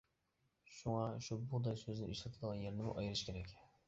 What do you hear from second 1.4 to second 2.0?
بۇغداي